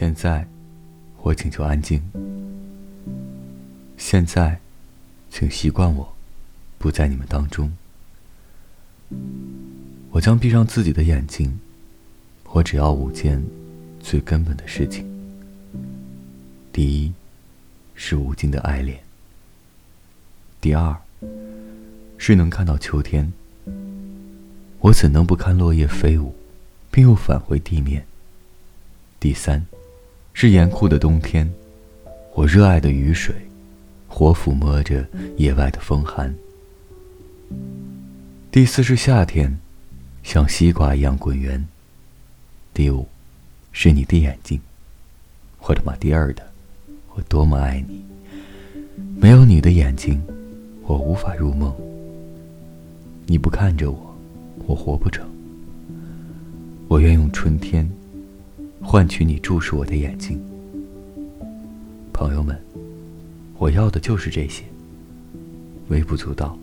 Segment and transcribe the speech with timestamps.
[0.00, 0.48] 现在，
[1.18, 2.02] 我请求安静。
[3.98, 4.58] 现在，
[5.28, 6.16] 请习惯我，
[6.78, 7.70] 不在你们当中。
[10.10, 11.60] 我将闭上自己的眼睛。
[12.44, 13.44] 我只要五件
[14.00, 15.06] 最根本的事情。
[16.72, 17.12] 第一，
[17.94, 18.98] 是无尽的爱恋。
[20.62, 20.96] 第二，
[22.16, 23.30] 是能看到秋天。
[24.78, 26.34] 我怎能不看落叶飞舞，
[26.90, 28.06] 并又返回地面？
[29.20, 29.66] 第三，
[30.42, 31.46] 是严酷的冬天。
[32.32, 33.34] 我热爱的雨水，
[34.08, 36.34] 火抚摸着野外的风寒。
[38.50, 39.54] 第四是夏天，
[40.22, 41.62] 像西瓜一样滚圆。
[42.72, 43.06] 第五，
[43.70, 44.58] 是你的眼睛，
[45.60, 45.94] 我的妈！
[45.96, 46.42] 第二的，
[47.14, 48.02] 我多么爱你！
[49.20, 50.22] 没有你的眼睛，
[50.86, 51.70] 我无法入梦。
[53.26, 54.16] 你不看着我，
[54.66, 55.28] 我活不成。
[56.88, 57.86] 我愿用春天，
[58.82, 60.40] 换取你注视我的眼睛。
[62.12, 62.58] 朋友们，
[63.56, 64.64] 我要的就是这些，
[65.88, 66.58] 微不足道，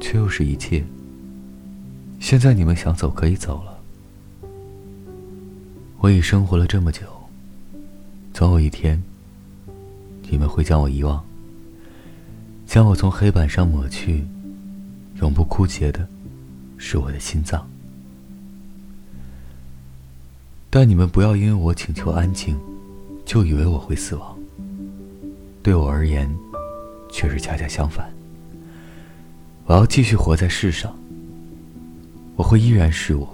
[0.00, 0.84] 却又是一切。
[2.20, 3.78] 现在你们想走可以走了。
[5.98, 7.06] 我已生活了这么久，
[8.32, 9.02] 总有一天，
[10.30, 11.24] 你们会将我遗忘，
[12.66, 14.24] 将我从黑板上抹去，
[15.20, 16.06] 永不枯竭的，
[16.76, 17.68] 是我的心脏。
[20.80, 22.56] 但你们不要因为我请求安静，
[23.24, 24.38] 就以为我会死亡。
[25.60, 26.32] 对我而言，
[27.10, 28.08] 却是恰恰相反。
[29.66, 30.96] 我要继续活在世上，
[32.36, 33.28] 我会依然是我，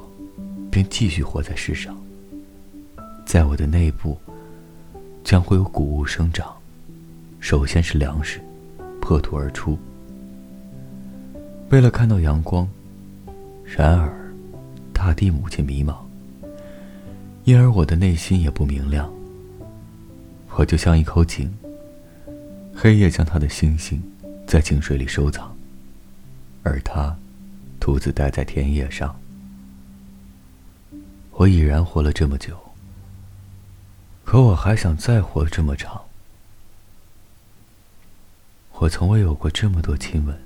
[0.71, 1.95] 并继续活在世上。
[3.27, 4.17] 在我的内部，
[5.23, 6.51] 将会有谷物生长。
[7.41, 8.41] 首先是粮食，
[9.03, 9.77] 破土而出。
[11.69, 12.67] 为了看到阳光，
[13.65, 14.35] 然而，
[14.95, 15.95] 大地母亲迷茫，
[17.45, 19.13] 因而我的内心也不明亮。
[20.57, 21.53] 我就像一口井，
[22.75, 24.03] 黑夜将它的星星
[24.47, 25.55] 在井水里收藏，
[26.63, 27.15] 而它
[27.79, 29.15] 独自待在田野上。
[31.33, 32.59] 我已然活了这么久。
[34.25, 36.01] 可我还想再活这么长。
[38.73, 40.41] 我从未有过这么多亲吻，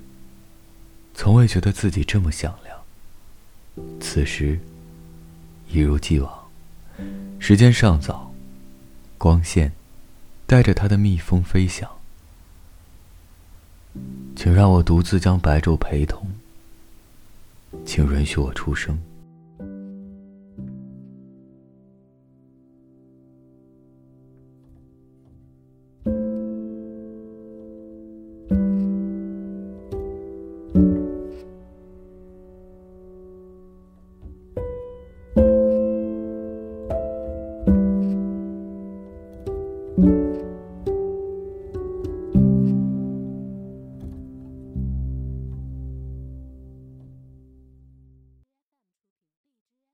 [1.13, 2.77] 从未觉得自己这么响亮。
[4.01, 4.59] 此时，
[5.69, 6.38] 一如既往，
[7.49, 8.31] 时间尚早，
[9.17, 9.71] 光线
[10.45, 11.89] 带着它的蜜蜂飞翔。
[14.35, 16.29] 请让我独自将白昼陪同，
[17.83, 18.99] 请允许我出生。